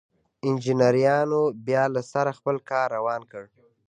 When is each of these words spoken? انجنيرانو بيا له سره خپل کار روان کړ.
انجنيرانو 0.47 1.41
بيا 1.65 1.83
له 1.93 2.01
سره 2.11 2.31
خپل 2.39 2.55
کار 2.69 2.87
روان 2.97 3.21
کړ. 3.31 3.43